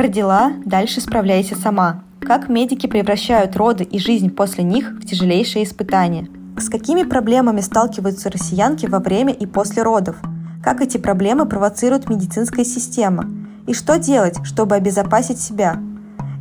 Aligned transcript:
Родила, 0.00 0.52
дальше 0.64 1.02
справляйся 1.02 1.56
сама. 1.56 2.04
Как 2.22 2.48
медики 2.48 2.86
превращают 2.86 3.54
роды 3.54 3.84
и 3.84 3.98
жизнь 3.98 4.30
после 4.30 4.64
них 4.64 4.92
в 4.92 5.04
тяжелейшие 5.04 5.64
испытания. 5.64 6.26
С 6.56 6.70
какими 6.70 7.02
проблемами 7.02 7.60
сталкиваются 7.60 8.30
россиянки 8.30 8.86
во 8.86 9.00
время 9.00 9.34
и 9.34 9.44
после 9.44 9.82
родов? 9.82 10.16
Как 10.64 10.80
эти 10.80 10.96
проблемы 10.96 11.44
провоцирует 11.44 12.08
медицинская 12.08 12.64
система? 12.64 13.28
И 13.66 13.74
что 13.74 13.98
делать, 13.98 14.38
чтобы 14.42 14.74
обезопасить 14.74 15.38
себя? 15.38 15.78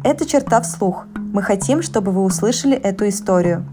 Это 0.05 0.25
черта 0.25 0.61
вслух. 0.61 1.05
Мы 1.17 1.41
хотим, 1.41 1.81
чтобы 1.81 2.13
вы 2.13 2.23
услышали 2.23 2.77
эту 2.77 3.09
историю. 3.09 3.65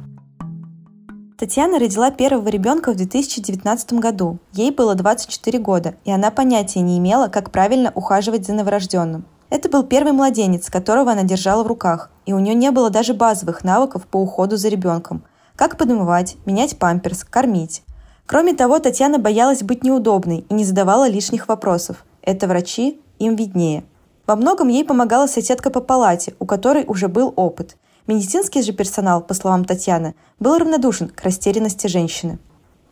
Татьяна 1.38 1.78
родила 1.78 2.10
первого 2.10 2.48
ребенка 2.48 2.90
в 2.90 2.96
2019 2.96 3.92
году. 3.92 4.40
Ей 4.52 4.72
было 4.72 4.96
24 4.96 5.60
года, 5.60 5.94
и 6.04 6.10
она 6.10 6.32
понятия 6.32 6.80
не 6.80 6.98
имела, 6.98 7.28
как 7.28 7.52
правильно 7.52 7.92
ухаживать 7.94 8.46
за 8.46 8.52
новорожденным. 8.52 9.26
Это 9.48 9.68
был 9.68 9.84
первый 9.84 10.12
младенец, 10.12 10.68
которого 10.70 11.12
она 11.12 11.22
держала 11.22 11.62
в 11.62 11.68
руках, 11.68 12.10
и 12.24 12.32
у 12.32 12.38
нее 12.38 12.54
не 12.54 12.70
было 12.72 12.90
даже 12.90 13.14
базовых 13.14 13.62
навыков 13.62 14.06
по 14.06 14.16
уходу 14.16 14.56
за 14.56 14.68
ребенком. 14.68 15.24
Как 15.54 15.78
подмывать, 15.78 16.36
менять 16.44 16.78
памперс, 16.78 17.24
кормить. 17.24 17.82
Кроме 18.26 18.54
того, 18.54 18.80
Татьяна 18.80 19.18
боялась 19.18 19.62
быть 19.62 19.84
неудобной 19.84 20.44
и 20.48 20.54
не 20.54 20.64
задавала 20.64 21.08
лишних 21.08 21.46
вопросов. 21.46 22.04
Это 22.22 22.48
врачи, 22.48 23.00
им 23.20 23.36
виднее. 23.36 23.84
Во 24.26 24.34
многом 24.34 24.66
ей 24.66 24.84
помогала 24.84 25.28
соседка 25.28 25.70
по 25.70 25.80
палате, 25.80 26.34
у 26.40 26.46
которой 26.46 26.84
уже 26.86 27.06
был 27.06 27.32
опыт. 27.36 27.76
Медицинский 28.08 28.62
же 28.62 28.72
персонал, 28.72 29.22
по 29.22 29.34
словам 29.34 29.64
Татьяны, 29.64 30.16
был 30.40 30.58
равнодушен 30.58 31.08
к 31.08 31.22
растерянности 31.22 31.86
женщины. 31.86 32.38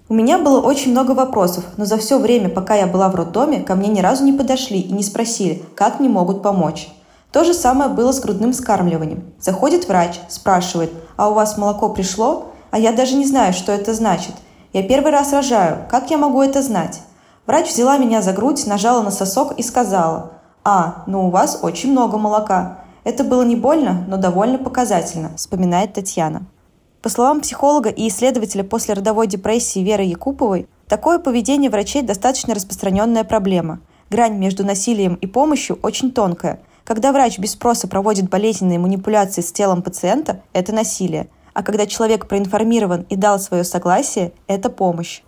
У 0.06 0.12
меня 0.12 0.38
было 0.38 0.60
очень 0.60 0.90
много 0.90 1.12
вопросов, 1.12 1.64
но 1.78 1.86
за 1.86 1.96
все 1.96 2.18
время, 2.18 2.50
пока 2.50 2.74
я 2.74 2.86
была 2.86 3.08
в 3.08 3.14
роддоме, 3.14 3.62
ко 3.62 3.74
мне 3.74 3.88
ни 3.88 4.00
разу 4.00 4.22
не 4.22 4.34
подошли 4.34 4.78
и 4.78 4.92
не 4.92 5.02
спросили, 5.02 5.62
как 5.74 5.98
мне 5.98 6.10
могут 6.10 6.42
помочь. 6.42 6.90
То 7.32 7.42
же 7.42 7.54
самое 7.54 7.88
было 7.88 8.12
с 8.12 8.20
грудным 8.20 8.52
скармливанием. 8.52 9.24
Заходит 9.40 9.88
врач, 9.88 10.20
спрашивает, 10.28 10.92
а 11.16 11.30
у 11.30 11.34
вас 11.34 11.56
молоко 11.56 11.88
пришло? 11.88 12.52
А 12.70 12.78
я 12.78 12.92
даже 12.92 13.14
не 13.16 13.24
знаю, 13.24 13.54
что 13.54 13.72
это 13.72 13.94
значит. 13.94 14.34
Я 14.74 14.82
первый 14.82 15.10
раз 15.10 15.32
рожаю, 15.32 15.78
как 15.90 16.10
я 16.10 16.18
могу 16.18 16.42
это 16.42 16.60
знать? 16.60 17.00
Врач 17.46 17.70
взяла 17.70 17.96
меня 17.96 18.20
за 18.20 18.34
грудь, 18.34 18.66
нажала 18.66 19.02
на 19.02 19.10
сосок 19.10 19.52
и 19.58 19.62
сказала, 19.62 20.32
а, 20.64 21.04
ну 21.06 21.28
у 21.28 21.30
вас 21.30 21.60
очень 21.62 21.92
много 21.92 22.18
молока. 22.18 22.80
Это 23.04 23.24
было 23.24 23.42
не 23.42 23.56
больно, 23.56 24.04
но 24.06 24.18
довольно 24.18 24.58
показательно, 24.58 25.30
вспоминает 25.36 25.94
Татьяна. 25.94 26.42
По 27.04 27.10
словам 27.10 27.42
психолога 27.42 27.90
и 27.90 28.08
исследователя 28.08 28.64
послеродовой 28.64 29.26
депрессии 29.26 29.80
Веры 29.80 30.04
Якуповой, 30.04 30.66
такое 30.88 31.18
поведение 31.18 31.68
врачей 31.68 32.00
достаточно 32.00 32.54
распространенная 32.54 33.24
проблема. 33.24 33.80
Грань 34.08 34.38
между 34.38 34.64
насилием 34.64 35.16
и 35.16 35.26
помощью 35.26 35.78
очень 35.82 36.12
тонкая. 36.12 36.60
Когда 36.82 37.12
врач 37.12 37.38
без 37.38 37.50
спроса 37.50 37.88
проводит 37.88 38.30
болезненные 38.30 38.78
манипуляции 38.78 39.42
с 39.42 39.52
телом 39.52 39.82
пациента, 39.82 40.40
это 40.54 40.72
насилие. 40.72 41.28
А 41.52 41.62
когда 41.62 41.84
человек 41.84 42.26
проинформирован 42.26 43.04
и 43.10 43.16
дал 43.16 43.38
свое 43.38 43.64
согласие, 43.64 44.32
это 44.46 44.70
помощь. 44.70 45.20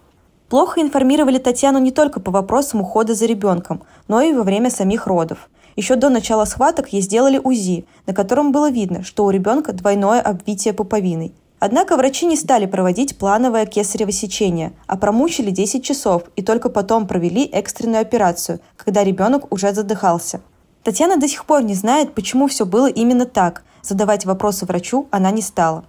Плохо 0.48 0.80
информировали 0.80 1.36
Татьяну 1.36 1.78
не 1.78 1.90
только 1.90 2.20
по 2.20 2.30
вопросам 2.30 2.80
ухода 2.80 3.14
за 3.14 3.26
ребенком, 3.26 3.82
но 4.08 4.22
и 4.22 4.32
во 4.32 4.44
время 4.44 4.70
самих 4.70 5.06
родов. 5.06 5.50
Еще 5.76 5.96
до 5.96 6.08
начала 6.08 6.46
схваток 6.46 6.94
ей 6.94 7.02
сделали 7.02 7.36
УЗИ, 7.36 7.84
на 8.06 8.14
котором 8.14 8.50
было 8.50 8.70
видно, 8.70 9.04
что 9.04 9.26
у 9.26 9.30
ребенка 9.30 9.74
двойное 9.74 10.22
обвитие 10.22 10.72
пуповиной. 10.72 11.34
Однако 11.58 11.96
врачи 11.96 12.26
не 12.26 12.36
стали 12.36 12.66
проводить 12.66 13.16
плановое 13.16 13.66
кесарево 13.66 14.12
сечение, 14.12 14.72
а 14.86 14.96
промучили 14.96 15.50
10 15.50 15.82
часов 15.82 16.24
и 16.36 16.42
только 16.42 16.68
потом 16.68 17.06
провели 17.06 17.44
экстренную 17.44 18.02
операцию, 18.02 18.60
когда 18.76 19.02
ребенок 19.02 19.52
уже 19.52 19.72
задыхался. 19.72 20.40
Татьяна 20.82 21.16
до 21.16 21.28
сих 21.28 21.46
пор 21.46 21.62
не 21.62 21.74
знает, 21.74 22.14
почему 22.14 22.46
все 22.46 22.66
было 22.66 22.88
именно 22.88 23.26
так. 23.26 23.64
Задавать 23.82 24.26
вопросы 24.26 24.66
врачу 24.66 25.08
она 25.10 25.30
не 25.30 25.42
стала. 25.42 25.84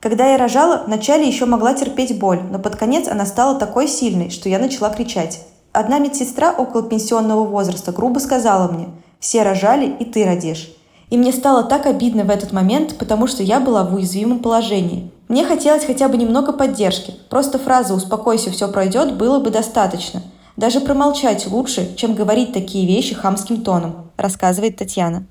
Когда 0.00 0.30
я 0.30 0.38
рожала, 0.38 0.84
вначале 0.86 1.26
еще 1.26 1.44
могла 1.46 1.74
терпеть 1.74 2.18
боль, 2.18 2.40
но 2.50 2.58
под 2.58 2.76
конец 2.76 3.08
она 3.08 3.26
стала 3.26 3.58
такой 3.58 3.88
сильной, 3.88 4.30
что 4.30 4.48
я 4.48 4.58
начала 4.58 4.90
кричать. 4.90 5.44
Одна 5.72 5.98
медсестра 5.98 6.52
около 6.52 6.82
пенсионного 6.82 7.44
возраста 7.44 7.92
грубо 7.92 8.18
сказала 8.20 8.70
мне– 8.70 8.88
все 9.20 9.42
рожали, 9.42 9.86
и 9.98 10.04
ты 10.04 10.24
родишь. 10.24 10.70
И 11.10 11.16
мне 11.16 11.32
стало 11.32 11.62
так 11.62 11.86
обидно 11.86 12.24
в 12.24 12.30
этот 12.30 12.52
момент, 12.52 12.96
потому 12.98 13.26
что 13.26 13.42
я 13.42 13.60
была 13.60 13.84
в 13.84 13.94
уязвимом 13.94 14.40
положении. 14.40 15.10
Мне 15.28 15.44
хотелось 15.44 15.84
хотя 15.84 16.08
бы 16.08 16.16
немного 16.16 16.52
поддержки. 16.52 17.14
Просто 17.28 17.58
фраза 17.58 17.94
«успокойся, 17.94 18.50
все 18.50 18.68
пройдет» 18.68 19.16
было 19.16 19.40
бы 19.40 19.50
достаточно. 19.50 20.22
Даже 20.56 20.80
промолчать 20.80 21.46
лучше, 21.46 21.94
чем 21.96 22.14
говорить 22.14 22.52
такие 22.52 22.86
вещи 22.86 23.14
хамским 23.14 23.62
тоном, 23.62 24.10
рассказывает 24.16 24.76
Татьяна. 24.76 25.26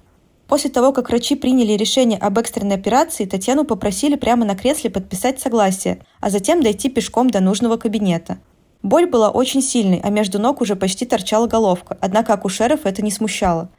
После 0.47 0.69
того, 0.69 0.93
как 0.93 1.09
врачи 1.09 1.35
приняли 1.35 1.73
решение 1.73 2.17
об 2.17 2.37
экстренной 2.37 2.75
операции, 2.75 3.25
Татьяну 3.25 3.65
попросили 3.65 4.15
прямо 4.15 4.45
на 4.45 4.55
кресле 4.55 4.89
подписать 4.89 5.41
согласие, 5.41 5.99
а 6.21 6.29
затем 6.29 6.63
дойти 6.63 6.89
пешком 6.89 7.29
до 7.29 7.41
нужного 7.41 7.75
кабинета. 7.75 8.37
Боль 8.81 9.07
была 9.07 9.29
очень 9.29 9.61
сильной, 9.61 9.99
а 10.01 10.09
между 10.09 10.39
ног 10.39 10.61
уже 10.61 10.77
почти 10.77 11.05
торчала 11.05 11.47
головка, 11.47 11.97
однако 11.99 12.33
акушеров 12.33 12.85
это 12.85 13.01
не 13.01 13.11
смущало. 13.11 13.69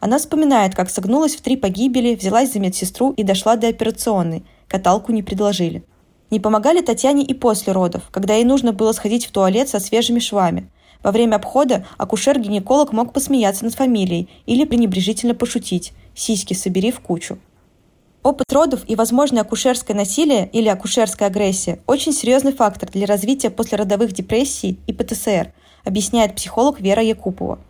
Она 0.00 0.18
вспоминает, 0.18 0.74
как 0.74 0.90
согнулась 0.90 1.34
в 1.34 1.40
три 1.40 1.56
погибели, 1.56 2.14
взялась 2.14 2.52
за 2.52 2.60
медсестру 2.60 3.12
и 3.12 3.24
дошла 3.24 3.56
до 3.56 3.68
операционной. 3.68 4.44
Каталку 4.68 5.12
не 5.12 5.22
предложили. 5.22 5.82
Не 6.30 6.40
помогали 6.40 6.82
Татьяне 6.82 7.24
и 7.24 7.34
после 7.34 7.72
родов, 7.72 8.02
когда 8.10 8.34
ей 8.34 8.44
нужно 8.44 8.72
было 8.72 8.92
сходить 8.92 9.26
в 9.26 9.32
туалет 9.32 9.68
со 9.68 9.80
свежими 9.80 10.18
швами. 10.18 10.70
Во 11.02 11.10
время 11.10 11.36
обхода 11.36 11.86
акушер-гинеколог 11.96 12.92
мог 12.92 13.12
посмеяться 13.12 13.64
над 13.64 13.74
фамилией 13.74 14.28
или 14.46 14.64
пренебрежительно 14.64 15.34
пошутить 15.34 15.92
«сиськи 16.14 16.54
собери 16.54 16.90
в 16.90 17.00
кучу». 17.00 17.38
Опыт 18.22 18.52
родов 18.52 18.82
и 18.86 18.96
возможное 18.96 19.42
акушерское 19.42 19.96
насилие 19.96 20.48
или 20.52 20.68
акушерская 20.68 21.28
агрессия– 21.28 21.80
очень 21.86 22.12
серьезный 22.12 22.52
фактор 22.52 22.90
для 22.90 23.06
развития 23.06 23.48
послеродовых 23.48 24.12
депрессий 24.12 24.78
и 24.86 24.92
ПТСР, 24.92 25.52
объясняет 25.84 26.34
психолог 26.34 26.80
Вера 26.80 27.02
Якупова. 27.02 27.60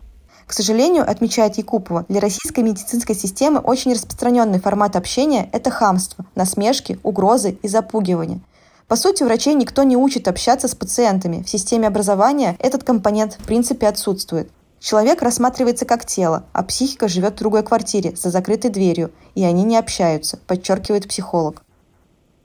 К 0.49 0.53
сожалению, 0.53 1.07
отмечает 1.07 1.59
Якупова, 1.59 2.05
для 2.09 2.19
российской 2.19 2.61
медицинской 2.61 3.13
системы 3.13 3.59
очень 3.59 3.93
распространенный 3.93 4.59
формат 4.59 4.95
общения– 4.95 5.47
это 5.53 5.69
хамство, 5.69 6.25
насмешки, 6.33 6.99
угрозы 7.03 7.59
и 7.61 7.67
запугивание. 7.67 8.39
По 8.87 8.95
сути, 8.95 9.21
врачей 9.21 9.53
никто 9.53 9.83
не 9.83 9.95
учит 9.95 10.27
общаться 10.27 10.67
с 10.67 10.73
пациентами. 10.73 11.43
В 11.43 11.49
системе 11.51 11.87
образования 11.87 12.55
этот 12.57 12.83
компонент 12.83 13.33
в 13.33 13.45
принципе 13.45 13.87
отсутствует. 13.87 14.49
Человек 14.79 15.21
рассматривается 15.21 15.85
как 15.85 16.03
тело, 16.03 16.45
а 16.51 16.63
психика 16.63 17.07
живет 17.07 17.35
в 17.35 17.37
другой 17.37 17.61
квартире, 17.61 18.15
за 18.15 18.31
закрытой 18.31 18.71
дверью, 18.71 19.11
и 19.35 19.43
они 19.43 19.61
не 19.61 19.77
общаются, 19.77 20.37
подчеркивает 20.47 21.07
психолог. 21.07 21.61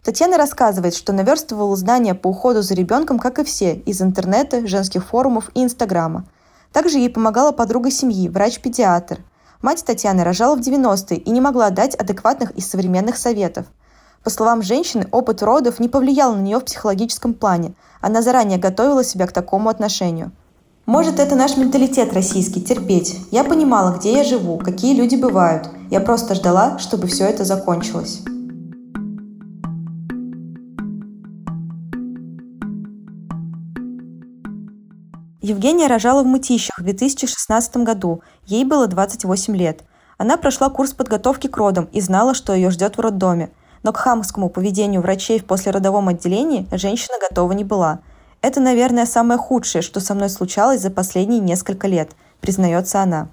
Татьяна 0.03 0.37
рассказывает, 0.37 0.95
что 0.95 1.15
наверстывала 1.15 1.75
знания 1.75 2.15
по 2.15 2.29
уходу 2.29 2.61
за 2.61 2.75
ребенком, 2.75 3.19
как 3.19 3.39
и 3.39 3.45
все, 3.45 3.77
из 3.77 4.03
интернета, 4.03 4.67
женских 4.67 5.07
форумов 5.07 5.51
и 5.55 5.63
Инстаграма. 5.63 6.27
Также 6.75 6.99
ей 6.99 7.09
помогала 7.09 7.53
подруга 7.53 7.89
семьи, 7.93 8.29
врач-педиатр. 8.29 9.21
Мать 9.63 9.85
Татьяны 9.85 10.25
рожала 10.25 10.57
в 10.57 10.61
90-е 10.61 11.19
и 11.19 11.31
не 11.31 11.41
могла 11.41 11.71
дать 11.71 11.95
адекватных 11.95 12.51
и 12.51 12.61
современных 12.61 13.17
советов. 13.17 13.67
По 14.25 14.31
словам 14.31 14.61
женщины, 14.61 15.07
опыт 15.13 15.41
родов 15.45 15.79
не 15.79 15.89
повлиял 15.89 16.35
на 16.35 16.41
нее 16.41 16.59
в 16.59 16.65
психологическом 16.65 17.33
плане. 17.33 17.75
Она 18.01 18.23
заранее 18.23 18.59
готовила 18.59 19.05
себя 19.05 19.29
к 19.29 19.33
такому 19.33 19.69
отношению. 19.69 20.33
Может, 20.85 21.21
это 21.21 21.37
наш 21.37 21.57
менталитет 21.57 22.13
российский– 22.13 22.61
терпеть. 22.65 23.21
Я 23.31 23.45
понимала, 23.45 23.97
где 23.97 24.13
я 24.13 24.25
живу, 24.25 24.59
какие 24.59 24.97
люди 24.97 25.15
бывают. 25.15 25.71
Я 25.91 26.01
просто 26.01 26.35
ждала, 26.35 26.81
чтобы 26.81 27.07
все 27.07 27.27
это 27.27 27.45
закончилось. 27.45 28.23
Евгения 35.45 35.89
рожала 35.89 36.23
в 36.23 36.27
Мытищах 36.27 36.79
в 36.79 36.83
2016 36.83 37.77
году. 37.77 38.23
Ей 38.47 38.65
было 38.65 38.87
28 38.87 39.55
лет. 39.55 39.83
Она 40.17 40.39
прошла 40.39 40.71
курс 40.71 40.95
подготовки 40.95 41.49
к 41.49 41.57
родам 41.59 41.87
и 41.93 42.01
знала, 42.01 42.33
что 42.33 42.55
ее 42.55 42.71
ждет 42.71 42.97
в 42.97 43.01
роддоме. 43.01 43.51
Но 43.83 43.93
к 43.93 43.99
хамскому 43.99 44.49
поведению 44.49 45.03
врачей 45.03 45.39
в 45.39 45.45
послеродовом 45.45 46.09
отделении 46.09 46.67
женщина 46.73 47.17
готова 47.21 47.53
не 47.53 47.63
была. 47.63 47.99
Это, 48.41 48.61
наверное, 48.61 49.05
самое 49.05 49.39
худшее, 49.39 49.83
что 49.83 50.01
со 50.01 50.15
мной 50.15 50.31
случалось 50.31 50.81
за 50.81 50.91
последние 50.91 51.41
несколько 51.41 51.89
лет, 51.89 52.13
признается 52.41 53.03
она. 53.03 53.29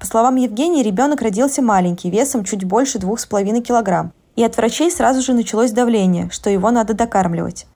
По 0.00 0.04
словам 0.04 0.34
Евгении, 0.34 0.82
ребенок 0.82 1.22
родился 1.22 1.62
маленький, 1.62 2.10
весом 2.10 2.42
чуть 2.42 2.64
больше 2.64 2.98
2,5 2.98 3.60
килограмм. 3.60 4.12
И 4.34 4.42
от 4.42 4.56
врачей 4.56 4.90
сразу 4.90 5.22
же 5.22 5.32
началось 5.32 5.70
давление, 5.70 6.28
что 6.32 6.50
его 6.50 6.72
надо 6.72 6.94
докармливать. 6.94 7.68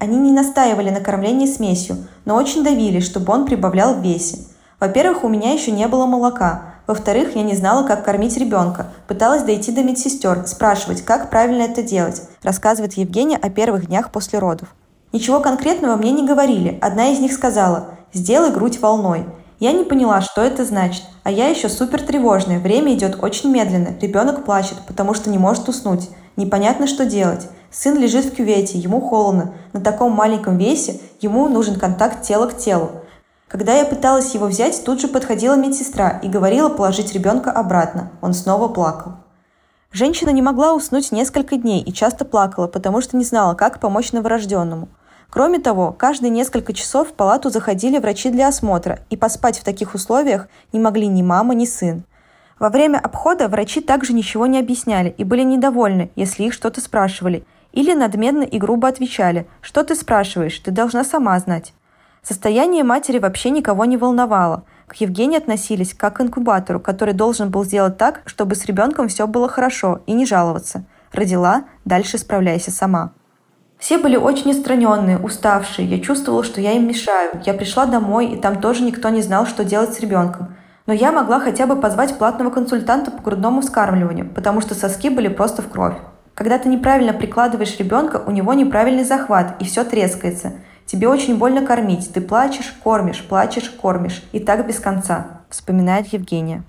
Они 0.00 0.16
не 0.16 0.32
настаивали 0.32 0.88
на 0.88 1.00
кормлении 1.00 1.46
смесью, 1.46 1.98
но 2.24 2.36
очень 2.36 2.64
давили, 2.64 3.00
чтобы 3.00 3.34
он 3.34 3.44
прибавлял 3.44 3.92
в 3.92 4.00
весе. 4.00 4.38
Во-первых, 4.80 5.24
у 5.24 5.28
меня 5.28 5.52
еще 5.52 5.72
не 5.72 5.86
было 5.88 6.06
молока. 6.06 6.62
Во-вторых, 6.86 7.36
я 7.36 7.42
не 7.42 7.54
знала, 7.54 7.86
как 7.86 8.02
кормить 8.02 8.38
ребенка. 8.38 8.86
Пыталась 9.06 9.42
дойти 9.42 9.72
до 9.72 9.82
медсестер, 9.82 10.46
спрашивать, 10.46 11.02
как 11.02 11.28
правильно 11.28 11.64
это 11.64 11.82
делать, 11.82 12.22
рассказывает 12.42 12.94
Евгения 12.94 13.36
о 13.36 13.50
первых 13.50 13.88
днях 13.88 14.10
после 14.10 14.38
родов. 14.38 14.74
Ничего 15.12 15.38
конкретного 15.40 15.96
мне 15.96 16.12
не 16.12 16.26
говорили. 16.26 16.78
Одна 16.80 17.08
из 17.08 17.20
них 17.20 17.34
сказала 17.34 17.90
«сделай 18.14 18.50
грудь 18.50 18.80
волной». 18.80 19.26
Я 19.58 19.72
не 19.72 19.84
поняла, 19.84 20.22
что 20.22 20.40
это 20.40 20.64
значит, 20.64 21.02
а 21.24 21.30
я 21.30 21.48
еще 21.48 21.68
супер 21.68 22.00
тревожная, 22.00 22.58
время 22.58 22.94
идет 22.94 23.22
очень 23.22 23.50
медленно, 23.50 23.94
ребенок 24.00 24.46
плачет, 24.46 24.78
потому 24.86 25.12
что 25.12 25.28
не 25.28 25.36
может 25.36 25.68
уснуть, 25.68 26.08
непонятно, 26.40 26.86
что 26.86 27.06
делать. 27.06 27.48
Сын 27.70 27.96
лежит 27.96 28.24
в 28.24 28.34
кювете, 28.34 28.78
ему 28.78 29.00
холодно, 29.00 29.54
на 29.72 29.80
таком 29.80 30.12
маленьком 30.12 30.58
весе 30.58 31.00
ему 31.20 31.48
нужен 31.48 31.78
контакт 31.78 32.22
тела 32.22 32.48
к 32.48 32.56
телу. 32.56 32.90
Когда 33.46 33.74
я 33.74 33.84
пыталась 33.84 34.34
его 34.34 34.46
взять, 34.46 34.82
тут 34.84 35.00
же 35.00 35.08
подходила 35.08 35.54
медсестра 35.54 36.20
и 36.22 36.28
говорила 36.28 36.68
положить 36.68 37.12
ребенка 37.12 37.50
обратно. 37.50 38.10
Он 38.20 38.32
снова 38.32 38.68
плакал. 38.68 39.12
Женщина 39.92 40.30
не 40.30 40.40
могла 40.40 40.74
уснуть 40.74 41.10
несколько 41.10 41.56
дней 41.56 41.82
и 41.82 41.92
часто 41.92 42.24
плакала, 42.24 42.68
потому 42.68 43.00
что 43.00 43.16
не 43.16 43.24
знала, 43.24 43.54
как 43.54 43.80
помочь 43.80 44.12
новорожденному. 44.12 44.88
Кроме 45.30 45.58
того, 45.58 45.92
каждые 45.92 46.30
несколько 46.30 46.72
часов 46.72 47.08
в 47.08 47.12
палату 47.12 47.50
заходили 47.50 47.98
врачи 47.98 48.30
для 48.30 48.48
осмотра, 48.48 49.00
и 49.10 49.16
поспать 49.16 49.58
в 49.58 49.64
таких 49.64 49.94
условиях 49.94 50.48
не 50.72 50.80
могли 50.80 51.06
ни 51.08 51.22
мама, 51.22 51.54
ни 51.54 51.64
сын. 51.64 52.04
Во 52.60 52.68
время 52.68 52.98
обхода 52.98 53.48
врачи 53.48 53.80
также 53.80 54.12
ничего 54.12 54.44
не 54.44 54.58
объясняли 54.58 55.14
и 55.16 55.24
были 55.24 55.42
недовольны, 55.42 56.10
если 56.14 56.44
их 56.44 56.52
что-то 56.52 56.82
спрашивали, 56.82 57.46
или 57.72 57.94
надменно 57.94 58.42
и 58.42 58.58
грубо 58.58 58.86
отвечали 58.86 59.46
«Что 59.62 59.82
ты 59.82 59.94
спрашиваешь? 59.94 60.58
Ты 60.58 60.70
должна 60.70 61.02
сама 61.02 61.38
знать». 61.38 61.72
Состояние 62.22 62.84
матери 62.84 63.18
вообще 63.18 63.48
никого 63.48 63.86
не 63.86 63.96
волновало. 63.96 64.64
К 64.88 64.94
Евгении 64.96 65.38
относились 65.38 65.94
как 65.94 66.18
к 66.18 66.20
инкубатору, 66.20 66.80
который 66.80 67.14
должен 67.14 67.48
был 67.48 67.64
сделать 67.64 67.96
так, 67.96 68.20
чтобы 68.26 68.54
с 68.54 68.66
ребенком 68.66 69.08
все 69.08 69.26
было 69.26 69.48
хорошо 69.48 70.02
и 70.04 70.12
не 70.12 70.26
жаловаться. 70.26 70.84
Родила, 71.12 71.64
дальше 71.86 72.18
справляйся 72.18 72.70
сама. 72.70 73.12
Все 73.78 73.96
были 73.96 74.16
очень 74.16 74.50
отстраненные, 74.50 75.18
уставшие. 75.18 75.88
Я 75.88 75.98
чувствовала, 75.98 76.44
что 76.44 76.60
я 76.60 76.72
им 76.72 76.86
мешаю. 76.86 77.40
Я 77.46 77.54
пришла 77.54 77.86
домой, 77.86 78.26
и 78.26 78.36
там 78.36 78.60
тоже 78.60 78.82
никто 78.82 79.08
не 79.08 79.22
знал, 79.22 79.46
что 79.46 79.64
делать 79.64 79.94
с 79.94 80.00
ребенком. 80.00 80.54
Но 80.90 80.94
я 80.94 81.12
могла 81.12 81.38
хотя 81.38 81.68
бы 81.68 81.76
позвать 81.76 82.18
платного 82.18 82.50
консультанта 82.50 83.12
по 83.12 83.22
грудному 83.22 83.60
вскармливанию, 83.60 84.28
потому 84.28 84.60
что 84.60 84.74
соски 84.74 85.08
были 85.08 85.28
просто 85.28 85.62
в 85.62 85.68
кровь. 85.68 85.94
Когда 86.34 86.58
ты 86.58 86.68
неправильно 86.68 87.12
прикладываешь 87.12 87.78
ребенка, 87.78 88.20
у 88.26 88.32
него 88.32 88.52
неправильный 88.54 89.04
захват, 89.04 89.54
и 89.60 89.64
все 89.64 89.84
трескается– 89.84 90.54
Тебе 90.90 91.06
очень 91.06 91.38
больно 91.38 91.64
кормить. 91.64 92.12
Ты 92.12 92.20
плачешь, 92.20 92.74
кормишь, 92.82 93.22
плачешь, 93.22 93.70
кормишь. 93.70 94.24
И 94.32 94.40
так 94.40 94.66
без 94.66 94.80
конца»,— 94.80 95.42
вспоминает 95.48 96.08
Евгения. 96.08 96.64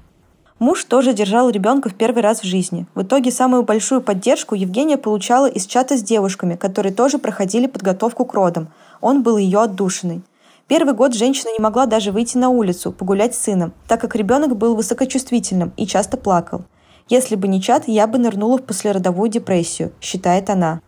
Муж 0.59 0.83
тоже 0.83 1.13
держал 1.13 1.49
ребенка 1.49 1.89
в 1.89 1.95
первый 1.95 2.21
раз 2.21 2.41
в 2.41 2.43
жизни. 2.43 2.85
В 2.93 3.01
итоге 3.01 3.31
самую 3.31 3.63
большую 3.63 3.99
поддержку 3.99 4.53
Евгения 4.53 4.97
получала 4.97 5.47
из 5.47 5.65
чата 5.65 5.97
с 5.97 6.03
девушками, 6.03 6.55
которые 6.55 6.93
тоже 6.93 7.17
проходили 7.17 7.65
подготовку 7.65 8.25
к 8.25 8.35
родам. 8.35 8.67
Он 9.01 9.23
был 9.23 9.37
ее 9.37 9.59
отдушиной. 9.61 10.21
Первый 10.67 10.93
год 10.93 11.13
женщина 11.13 11.49
не 11.51 11.61
могла 11.61 11.85
даже 11.85 12.11
выйти 12.11 12.37
на 12.37 12.49
улицу, 12.49 12.91
погулять 12.91 13.35
с 13.35 13.39
сыном, 13.39 13.73
так 13.87 13.99
как 13.99 14.15
ребенок 14.15 14.55
был 14.55 14.75
высокочувствительным 14.75 15.73
и 15.77 15.85
часто 15.85 16.17
плакал. 16.17 16.63
Если 17.09 17.35
бы 17.35 17.47
не 17.47 17.61
чат, 17.61 17.87
я 17.87 18.07
бы 18.07 18.17
нырнула 18.17 18.57
в 18.57 18.63
послеродовую 18.63 19.29
депрессию, 19.29 19.91
считает 19.99 20.49
она. 20.49 20.81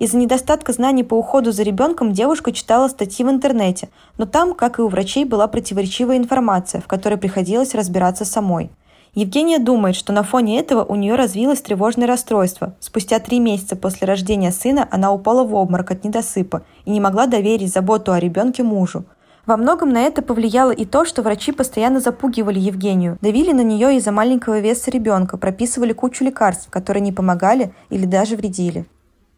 Из-за 0.00 0.16
недостатка 0.16 0.72
знаний 0.72 1.04
по 1.04 1.14
уходу 1.14 1.52
за 1.52 1.62
ребенком 1.62 2.12
девушка 2.12 2.50
читала 2.50 2.88
статьи 2.88 3.24
в 3.24 3.30
интернете, 3.30 3.88
но 4.18 4.26
там, 4.26 4.54
как 4.54 4.80
и 4.80 4.82
у 4.82 4.88
врачей, 4.88 5.24
была 5.24 5.46
противоречивая 5.46 6.16
информация, 6.16 6.80
в 6.80 6.88
которой 6.88 7.14
приходилось 7.16 7.76
разбираться 7.76 8.24
самой. 8.24 8.70
Евгения 9.14 9.58
думает, 9.58 9.94
что 9.94 10.10
на 10.14 10.22
фоне 10.22 10.58
этого 10.58 10.84
у 10.84 10.94
нее 10.94 11.16
развилось 11.16 11.60
тревожное 11.60 12.06
расстройство. 12.06 12.74
Спустя 12.80 13.18
три 13.18 13.40
месяца 13.40 13.76
после 13.76 14.06
рождения 14.06 14.50
сына 14.50 14.88
она 14.90 15.12
упала 15.12 15.44
в 15.44 15.54
обморок 15.54 15.90
от 15.90 16.02
недосыпа 16.02 16.62
и 16.86 16.90
не 16.90 16.98
могла 16.98 17.26
доверить 17.26 17.70
заботу 17.70 18.12
о 18.12 18.18
ребенке 18.18 18.62
мужу. 18.62 19.04
Во 19.44 19.58
многом 19.58 19.90
на 19.90 20.00
это 20.00 20.22
повлияло 20.22 20.70
и 20.70 20.86
то, 20.86 21.04
что 21.04 21.20
врачи 21.20 21.52
постоянно 21.52 22.00
запугивали 22.00 22.58
Евгению, 22.58 23.18
давили 23.20 23.52
на 23.52 23.60
нее 23.60 23.98
из-за 23.98 24.12
маленького 24.12 24.60
веса 24.60 24.90
ребенка, 24.90 25.36
прописывали 25.36 25.92
кучу 25.92 26.24
лекарств, 26.24 26.70
которые 26.70 27.02
не 27.02 27.12
помогали 27.12 27.74
или 27.90 28.06
даже 28.06 28.36
вредили. 28.36 28.86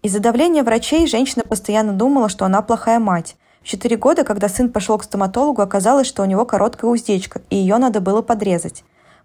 Из-за 0.02 0.20
давления 0.20 0.62
врачей 0.62 1.08
женщина 1.08 1.42
постоянно 1.42 1.94
думала, 1.94 2.28
что 2.28 2.44
она 2.44 2.62
плохая 2.62 3.00
мать. 3.00 3.34
В 3.60 3.66
четыре 3.66 3.96
года, 3.96 4.22
когда 4.22 4.48
сын 4.48 4.70
пошел 4.70 4.98
к 4.98 5.04
стоматологу, 5.04 5.62
оказалось, 5.62 6.06
что 6.06 6.22
у 6.22 6.26
него 6.26 6.44
короткая 6.44 6.92
уздечка, 6.92 7.40
и 7.50 7.56
ее 7.56 7.78
надо 7.78 8.00
было 8.00 8.22
подрезать. 8.22 8.84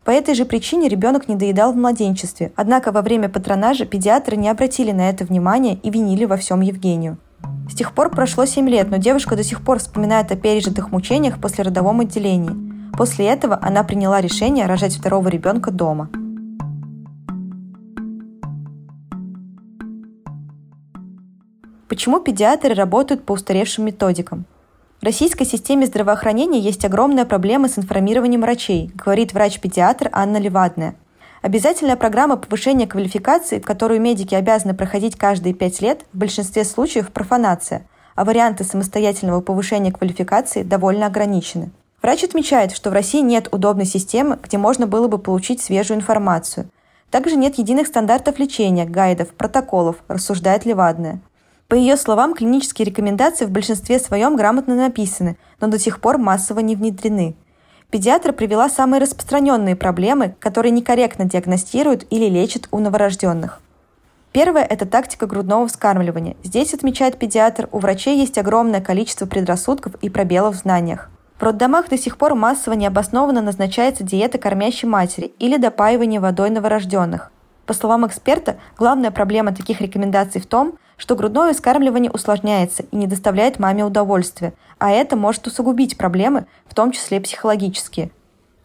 По 0.09 0.13
этой 0.13 0.33
же 0.33 0.44
причине 0.44 0.89
ребенок 0.89 1.27
не 1.27 1.35
доедал 1.35 1.71
в 1.71 1.75
младенчестве, 1.75 2.51
однако 2.56 2.91
во 2.91 3.03
время 3.03 3.29
патронажа 3.29 3.85
педиатры 3.85 4.38
не 4.38 4.50
обратили 4.50 4.91
на 4.91 5.07
это 5.07 5.23
внимания 5.23 5.75
и 5.75 5.91
винили 5.91 6.25
во 6.25 6.35
всем 6.35 6.61
Евгению. 6.61 7.19
С 7.69 7.75
тех 7.75 7.94
пор 7.94 8.09
прошло 8.09 8.45
7 8.45 8.67
лет, 8.67 8.89
но 8.89 8.97
девушка 8.97 9.35
до 9.35 9.44
сих 9.44 9.61
пор 9.63 9.77
вспоминает 9.77 10.31
о 10.31 10.35
пережитых 10.35 10.91
мучениях 10.91 11.39
после 11.39 11.63
родовом 11.63 12.00
отделении. 12.00 12.91
После 12.97 13.27
этого 13.27 13.59
она 13.61 13.83
приняла 13.83 14.19
решение 14.19 14.65
рожать 14.65 14.97
второго 14.97 15.27
ребенка 15.27 15.69
дома. 15.69 16.09
Почему 21.88 22.19
педиатры 22.19 22.73
работают 22.73 23.25
по 23.27 23.33
устаревшим 23.33 23.85
методикам? 23.85 24.47
Российской 25.01 25.45
системе 25.45 25.85
здравоохранения 25.85 26.59
есть 26.59 26.83
огромная 26.83 27.23
проблема 27.23 27.69
с 27.69 27.79
информированием 27.79 28.41
врачей, 28.41 28.91
говорит 28.93 29.31
врач-педиатр 29.31 30.09
Анна 30.11 30.35
Левадная. 30.35 30.95
Обязательная 31.41 31.95
программа 31.95 32.35
повышения 32.35 32.85
квалификации, 32.85 33.59
которую 33.59 34.01
медики 34.01 34.35
обязаны 34.35 34.73
проходить 34.73 35.15
каждые 35.15 35.53
пять 35.53 35.79
лет, 35.79 36.03
в 36.11 36.17
большинстве 36.17 36.65
случаев 36.65 37.13
профанация, 37.13 37.87
а 38.15 38.25
варианты 38.25 38.65
самостоятельного 38.65 39.39
повышения 39.39 39.93
квалификации 39.93 40.63
довольно 40.63 41.05
ограничены. 41.05 41.71
Врач 42.01 42.25
отмечает, 42.25 42.73
что 42.73 42.89
в 42.89 42.93
России 42.93 43.21
нет 43.21 43.47
удобной 43.53 43.85
системы, 43.85 44.37
где 44.43 44.57
можно 44.57 44.85
было 44.85 45.07
бы 45.07 45.17
получить 45.17 45.61
свежую 45.61 45.99
информацию. 45.99 46.69
Также 47.09 47.37
нет 47.37 47.57
единых 47.57 47.87
стандартов 47.87 48.37
лечения, 48.37 48.83
гайдов, 48.83 49.29
протоколов, 49.29 50.03
рассуждает 50.09 50.65
Левадная. 50.65 51.21
По 51.69 51.75
ее 51.75 51.98
словам, 51.98 52.33
клинические 52.33 52.88
рекомендации 52.88 53.45
в 53.45 53.51
большинстве 53.51 54.00
своем 54.00 54.36
грамотно 54.36 54.74
написаны, 54.74 55.38
но 55.62 55.68
до 55.68 55.77
сих 55.77 56.01
пор 56.01 56.18
массово 56.18 56.62
не 56.62 56.75
внедрены. 56.75 57.36
Педиатр 57.92 58.33
привела 58.33 58.69
самые 58.69 59.00
распространенные 59.00 59.75
проблемы, 59.75 60.36
которые 60.39 60.71
некорректно 60.71 61.25
диагностируют 61.25 62.07
или 62.10 62.25
лечат 62.25 62.68
у 62.71 62.80
новорожденных. 62.80 63.62
Первое– 64.31 64.63
это 64.69 64.88
тактика 64.88 65.27
грудного 65.27 65.68
вскармливания. 65.68 66.36
Здесь, 66.44 66.74
отмечает 66.74 67.19
педиатр, 67.19 67.69
у 67.71 67.77
врачей 67.77 68.18
есть 68.18 68.39
огромное 68.39 68.81
количество 68.81 69.27
предрассудков 69.27 69.94
и 70.01 70.10
пробелов 70.10 70.56
в 70.56 70.60
знаниях. 70.60 71.12
В 71.38 71.44
роддомах 71.44 71.89
до 71.89 72.00
сих 72.00 72.18
пор 72.18 72.33
массово 72.33 72.74
необоснованно 72.74 73.44
назначается 73.44 74.04
диета 74.04 74.39
кормящей 74.39 74.88
матери 74.88 75.33
или 75.38 75.57
допаивание 75.57 76.19
водой 76.19 76.50
новорожденных. 76.50 77.31
По 77.68 77.74
словам 77.75 78.07
эксперта, 78.07 78.57
главная 78.76 79.11
проблема 79.11 79.54
таких 79.54 79.81
рекомендаций 79.81 80.42
в 80.42 80.47
том, 80.47 80.73
что 80.99 81.15
грудное 81.15 81.53
вскармливание 81.53 82.11
усложняется 82.11 82.83
и 82.91 82.95
не 82.95 83.07
доставляет 83.07 83.57
маме 83.57 83.85
удовольствия, 83.85 84.53
а 84.77 84.91
это 84.91 85.15
может 85.15 85.47
усугубить 85.47 85.97
проблемы, 85.97 86.45
в 86.68 86.75
том 86.75 86.91
числе 86.91 87.21
психологические. 87.21 88.11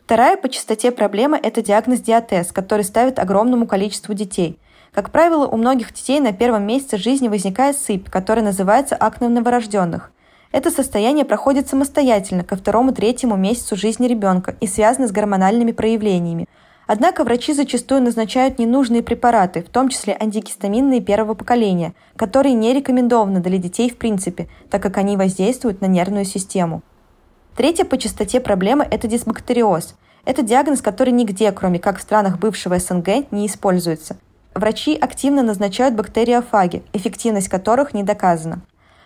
Вторая 0.04 0.36
по 0.36 0.48
частоте 0.48 0.90
проблема– 0.90 1.38
это 1.42 1.62
диагноз 1.62 2.00
диатез, 2.00 2.50
который 2.50 2.84
ставят 2.84 3.20
огромному 3.20 3.66
количеству 3.66 4.14
детей. 4.14 4.58
Как 4.92 5.10
правило, 5.10 5.46
у 5.46 5.56
многих 5.56 5.94
детей 5.94 6.20
на 6.20 6.32
первом 6.32 6.66
месяце 6.66 6.98
жизни 6.98 7.28
возникает 7.28 7.78
сыпь, 7.78 8.10
которая 8.10 8.44
называется 8.44 8.96
акне 8.96 9.28
новорожденных. 9.28 10.10
Это 10.50 10.70
состояние 10.70 11.24
проходит 11.24 11.68
самостоятельно 11.68 12.42
ко 12.42 12.56
второму-третьему 12.56 13.36
месяцу 13.36 13.76
жизни 13.76 14.08
ребенка 14.08 14.56
и 14.60 14.66
связано 14.66 15.06
с 15.06 15.12
гормональными 15.12 15.70
проявлениями– 15.72 16.48
Однако 16.86 17.24
врачи 17.24 17.54
зачастую 17.54 18.02
назначают 18.02 18.58
ненужные 18.58 19.02
препараты, 19.02 19.62
в 19.62 19.70
том 19.70 19.88
числе 19.88 20.16
антигистаминные 20.18 21.00
первого 21.00 21.34
поколения, 21.34 21.94
которые 22.16 22.54
не 22.54 22.74
рекомендованы 22.74 23.40
для 23.40 23.58
детей 23.58 23.90
в 23.90 23.96
принципе, 23.96 24.48
так 24.70 24.82
как 24.82 24.98
они 24.98 25.16
воздействуют 25.16 25.80
на 25.80 25.86
нервную 25.86 26.24
систему. 26.24 26.82
Третья 27.56 27.84
по 27.84 27.96
частоте 27.96 28.40
проблема– 28.40 28.84
это 28.90 29.08
дисбактериоз. 29.08 29.94
Это 30.26 30.42
диагноз, 30.42 30.82
который 30.82 31.12
нигде, 31.12 31.52
кроме 31.52 31.78
как 31.78 31.98
в 31.98 32.02
странах 32.02 32.38
бывшего 32.38 32.78
СНГ, 32.78 33.30
не 33.30 33.46
используется. 33.46 34.16
Врачи 34.54 34.96
активно 34.96 35.42
назначают 35.42 35.94
бактериофаги, 35.94 36.82
эффективность 36.92 37.48
которых 37.48 37.94
не 37.94 38.02
доказана. 38.02 38.62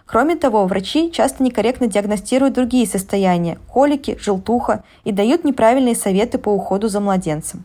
Кроме 0.09 0.37
того, 0.37 0.65
врачи 0.65 1.11
часто 1.13 1.43
некорректно 1.43 1.87
диагностируют 1.87 2.55
другие 2.55 2.87
состояния– 2.87 3.59
колики, 3.69 4.17
желтуха 4.19 4.83
и 5.05 5.13
дают 5.13 5.45
неправильные 5.45 5.95
советы 5.95 6.39
по 6.39 6.49
уходу 6.49 6.89
за 6.89 7.01
младенцем. 7.01 7.65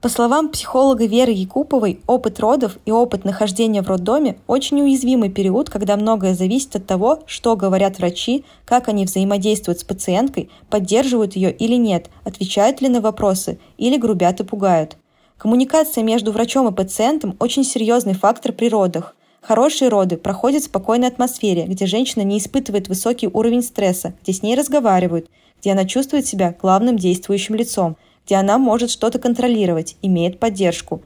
По 0.00 0.08
словам 0.08 0.48
психолога 0.48 1.06
Веры 1.06 1.30
Якуповой, 1.30 2.00
опыт 2.08 2.40
родов 2.40 2.76
и 2.86 2.90
опыт 2.90 3.24
нахождения 3.24 3.82
в 3.82 3.88
роддоме– 3.88 4.36
очень 4.48 4.82
уязвимый 4.82 5.30
период, 5.30 5.70
когда 5.70 5.96
многое 5.96 6.34
зависит 6.34 6.74
от 6.74 6.86
того, 6.86 7.20
что 7.26 7.54
говорят 7.54 7.98
врачи, 7.98 8.44
как 8.64 8.88
они 8.88 9.04
взаимодействуют 9.04 9.78
с 9.78 9.84
пациенткой, 9.84 10.50
поддерживают 10.68 11.36
ее 11.36 11.52
или 11.52 11.76
нет, 11.76 12.10
отвечают 12.24 12.80
ли 12.80 12.88
на 12.88 13.00
вопросы 13.00 13.60
или 13.78 13.96
грубят 13.96 14.40
и 14.40 14.44
пугают. 14.44 14.96
Коммуникация 15.38 16.02
между 16.02 16.32
врачом 16.32 16.66
и 16.66 16.74
пациентом– 16.74 17.36
очень 17.38 17.62
серьезный 17.62 18.14
фактор 18.14 18.52
при 18.52 18.68
родах– 18.68 19.14
Хорошие 19.46 19.90
роды 19.90 20.16
проходят 20.16 20.64
в 20.64 20.66
спокойной 20.66 21.06
атмосфере, 21.06 21.66
где 21.66 21.86
женщина 21.86 22.22
не 22.22 22.38
испытывает 22.38 22.88
высокий 22.88 23.28
уровень 23.28 23.62
стресса, 23.62 24.12
где 24.20 24.32
с 24.32 24.42
ней 24.42 24.56
разговаривают, 24.56 25.30
где 25.60 25.70
она 25.70 25.84
чувствует 25.84 26.26
себя 26.26 26.56
главным 26.60 26.96
действующим 26.96 27.54
лицом, 27.54 27.96
где 28.24 28.34
она 28.34 28.58
может 28.58 28.90
что-то 28.90 29.20
контролировать, 29.20 29.94
имеет 30.02 30.40
поддержку. 30.40 31.00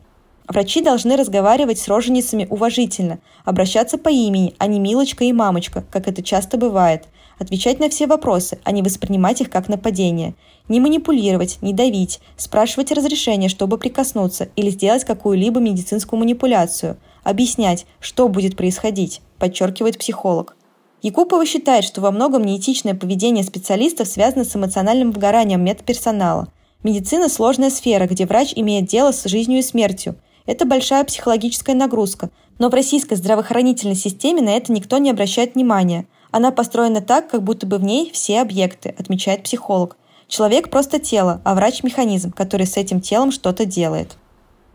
Врачи 0.49 0.81
должны 0.81 1.17
разговаривать 1.17 1.81
с 1.81 1.87
роженицами 1.87 2.47
уважительно, 2.49 3.19
обращаться 3.45 3.99
по 3.99 4.09
имени, 4.09 4.55
а 4.57 4.69
не 4.69 4.81
милочка 4.81 5.25
и 5.25 5.35
мамочка, 5.35 5.85
как 5.91 6.09
это 6.09 6.23
часто 6.23 6.57
бывает, 6.57 7.05
отвечать 7.39 7.79
на 7.79 7.91
все 7.91 8.07
вопросы, 8.07 8.59
а 8.65 8.73
не 8.73 8.81
воспринимать 8.81 9.43
их 9.43 9.51
как 9.51 9.69
нападение, 9.69 10.33
не 10.67 10.81
манипулировать, 10.81 11.59
не 11.61 11.75
давить, 11.75 12.21
спрашивать 12.39 12.91
разрешение, 12.91 13.51
чтобы 13.51 13.77
прикоснуться 13.77 14.49
или 14.57 14.71
сделать 14.71 15.05
какую-либо 15.05 15.61
медицинскую 15.61 16.19
манипуляцию– 16.19 16.97
объяснять, 17.23 17.87
что 18.01 18.29
будет 18.29 18.57
происходить, 18.57 19.21
подчеркивает 19.39 19.99
психолог. 19.99 20.57
Якупова 21.03 21.47
считает, 21.47 21.85
что 21.85 22.01
во 22.01 22.11
многом 22.11 22.45
неэтичное 22.45 22.95
поведение 22.95 23.43
специалистов 23.43 24.07
связано 24.07 24.45
с 24.45 24.55
эмоциональным 24.55 25.13
выгоранием 25.13 25.65
медперсонала. 25.65 26.49
Медицина– 26.83 27.29
сложная 27.31 27.71
сфера, 27.71 28.07
где 28.07 28.27
врач 28.27 28.53
имеет 28.55 28.87
дело 28.87 29.13
с 29.13 29.25
жизнью 29.25 29.61
и 29.61 29.63
смертью. 29.63 30.17
Это 30.47 30.65
большая 30.67 31.05
психологическая 31.05 31.75
нагрузка. 31.75 32.31
Но 32.59 32.69
в 32.69 32.75
российской 32.75 33.15
здравоохранительной 33.15 33.95
системе 33.95 34.43
на 34.43 34.51
это 34.51 34.73
никто 34.73 34.99
не 34.99 35.11
обращает 35.11 35.55
внимания. 35.55 36.07
Она 36.31 36.51
построена 36.51 37.01
так, 37.01 37.31
как 37.31 37.43
будто 37.43 37.67
бы 37.67 37.79
в 37.79 37.85
ней 37.85 38.11
все 38.13 38.41
объекты, 38.41 38.95
отмечает 38.99 39.43
психолог. 39.43 39.97
Человек 40.29 40.71
просто 40.71 40.99
тело, 40.99 41.41
а 41.45 41.55
врач– 41.55 41.83
механизм, 41.83 42.33
который 42.33 42.67
с 42.67 42.77
этим 42.77 43.01
телом 43.01 43.33
что-то 43.33 43.65
делает. 43.65 44.17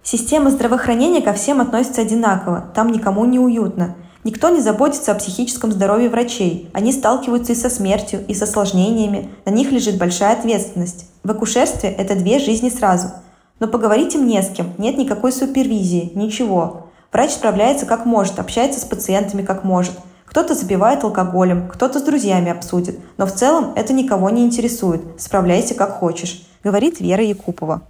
Система 0.08 0.52
здравоохранения 0.52 1.20
ко 1.20 1.34
всем 1.34 1.60
относится 1.62 2.02
одинаково, 2.02 2.66
там 2.76 2.92
никому 2.92 3.26
не 3.26 3.40
уютно. 3.40 3.96
Никто 4.24 4.50
не 4.50 4.62
заботится 4.62 5.12
о 5.12 5.16
психическом 5.16 5.72
здоровье 5.72 6.12
врачей. 6.12 6.70
Они 6.74 6.92
сталкиваются 6.92 7.54
и 7.54 7.56
со 7.56 7.72
смертью, 7.72 8.24
и 8.28 8.36
с 8.36 8.42
осложнениями. 8.44 9.32
На 9.46 9.50
них 9.50 9.72
лежит 9.72 9.98
большая 9.98 10.34
ответственность. 10.34 11.08
В 11.24 11.32
акушерстве 11.32 11.90
это 11.90 12.14
две 12.14 12.38
жизни 12.38 12.70
сразу. 12.70 13.14
Но 13.60 13.68
поговорить 13.68 14.14
им 14.14 14.28
не 14.28 14.40
с 14.44 14.50
кем, 14.50 14.74
нет 14.78 14.96
никакой 15.00 15.32
супервизии, 15.32 16.12
ничего. 16.14 16.86
Врач 17.12 17.32
справляется 17.32 17.88
как 17.88 18.06
может, 18.06 18.38
общается 18.38 18.80
с 18.80 18.86
пациентами 18.86 19.42
как 19.42 19.64
может. 19.64 19.94
Кто-то 20.28 20.54
забивает 20.54 21.04
алкоголем, 21.04 21.68
кто-то 21.68 21.98
с 21.98 22.04
друзьями 22.04 22.52
обсудит. 22.52 23.00
Но 23.18 23.26
в 23.26 23.32
целом 23.32 23.74
это 23.76 23.92
никого 23.92 24.30
не 24.30 24.44
интересует. 24.44 25.02
Справляйся 25.18 25.74
как 25.74 25.98
хочешь, 25.98 26.46
говорит 26.64 27.00
Вера 27.00 27.24
Якупова. 27.24 27.82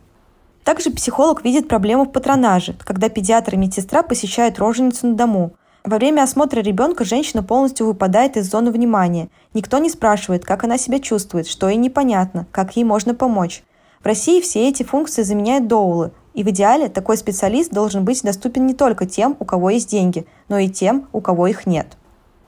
Также 0.66 0.90
психолог 0.90 1.46
видит 1.46 1.68
проблему 1.68 2.06
в 2.06 2.12
патронаже, 2.12 2.76
когда 2.84 3.08
педиатр 3.08 3.54
и 3.54 3.58
медсестра 3.58 4.02
посещают 4.02 4.58
роженицу 4.58 5.06
на 5.06 5.14
дому. 5.14 5.52
Во 5.84 5.98
время 5.98 6.24
осмотра 6.24 6.60
ребенка 6.60 7.06
женщина 7.06 7.44
полностью 7.44 7.86
выпадает 7.86 8.36
из 8.36 8.50
зоны 8.50 8.72
внимания. 8.72 9.30
Никто 9.54 9.78
не 9.78 9.92
спрашивает, 9.92 10.44
как 10.44 10.64
она 10.64 10.80
себя 10.80 11.00
чувствует, 11.00 11.48
что 11.48 11.70
ей 11.70 11.78
непонятно, 11.78 12.48
как 12.52 12.76
ей 12.78 12.84
можно 12.84 13.14
помочь. 13.14 13.64
В 14.02 14.08
России 14.08 14.42
все 14.42 14.68
эти 14.68 14.82
функции 14.82 15.22
заменяют 15.22 15.68
доулы, 15.68 16.12
и 16.34 16.44
в 16.44 16.50
идеале 16.50 16.90
такой 16.90 17.18
специалист 17.18 17.72
должен 17.72 18.04
быть 18.04 18.24
доступен 18.24 18.66
не 18.66 18.74
только 18.74 19.06
тем, 19.06 19.38
у 19.40 19.46
кого 19.46 19.70
есть 19.70 19.92
деньги, 19.92 20.26
но 20.50 20.58
и 20.58 20.68
тем, 20.68 21.08
у 21.14 21.22
кого 21.22 21.46
их 21.46 21.68
нет. 21.68 21.96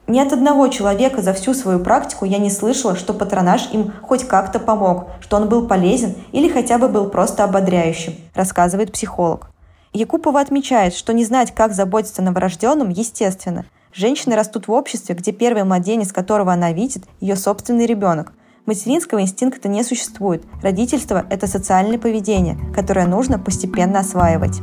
Ни 0.08 0.20
от 0.20 0.32
одного 0.32 0.68
человека 0.68 1.20
за 1.20 1.34
всю 1.34 1.52
свою 1.52 1.80
практику 1.80 2.24
я 2.24 2.38
не 2.38 2.50
слышала, 2.50 2.96
что 2.96 3.12
патронаж 3.12 3.68
им 3.72 3.92
хоть 4.00 4.26
как-то 4.26 4.58
помог, 4.58 5.08
что 5.20 5.36
он 5.36 5.50
был 5.50 5.66
полезен 5.66 6.14
или 6.32 6.48
хотя 6.48 6.78
бы 6.78 6.88
был 6.88 7.10
просто 7.10 7.44
ободряющим, 7.44 8.14
рассказывает 8.34 8.90
психолог. 8.90 9.50
Якупова 9.92 10.40
отмечает, 10.40 10.94
что 10.94 11.12
не 11.12 11.26
знать, 11.26 11.54
как 11.54 11.74
заботиться 11.74 12.22
о 12.22 12.24
новорожденном, 12.24 12.88
естественно. 12.88 13.66
Женщины 13.92 14.34
растут 14.34 14.66
в 14.66 14.72
обществе, 14.72 15.14
где 15.14 15.30
первый 15.32 15.64
младенец, 15.64 16.10
которого 16.10 16.54
она 16.54 16.72
видит, 16.72 17.04
ее 17.20 17.36
собственный 17.36 17.84
ребенок. 17.84 18.32
Материнского 18.64 19.20
инстинкта 19.20 19.68
не 19.68 19.82
существует. 19.82 20.42
Родительство– 20.62 21.26
это 21.30 21.46
социальное 21.46 21.98
поведение, 21.98 22.58
которое 22.74 23.06
нужно 23.06 23.38
постепенно 23.38 24.00
осваивать. 24.00 24.60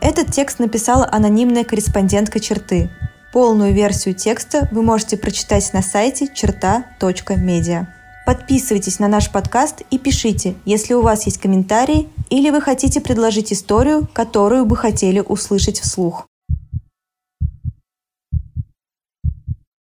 Этот 0.00 0.32
текст 0.32 0.60
написала 0.60 1.06
анонимная 1.10 1.64
корреспондентка 1.64 2.40
черты. 2.40 2.90
Полную 3.32 3.74
версию 3.74 4.14
текста 4.14 4.68
вы 4.72 4.82
можете 4.82 5.16
прочитать 5.16 5.72
на 5.72 5.82
сайте 5.82 6.28
черта.медиа. 6.32 7.86
Подписывайтесь 8.24 8.98
на 8.98 9.08
наш 9.08 9.30
подкаст 9.30 9.82
и 9.90 9.98
пишите, 9.98 10.54
если 10.66 10.94
у 10.94 11.00
вас 11.00 11.24
есть 11.24 11.38
комментарии 11.38 12.08
или 12.28 12.50
вы 12.50 12.60
хотите 12.60 13.00
предложить 13.00 13.52
историю, 13.52 14.06
которую 14.12 14.66
бы 14.66 14.76
хотели 14.76 15.20
услышать 15.20 15.80
вслух. 15.80 16.27